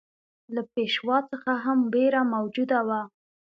له 0.55 0.61
پېشوا 0.73 1.17
څخه 1.31 1.51
هم 1.63 1.79
وېره 1.93 2.21
موجوده 2.33 2.79
وه. 2.87 3.01